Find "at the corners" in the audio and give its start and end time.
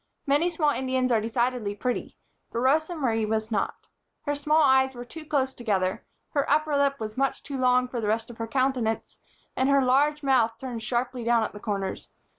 11.43-12.07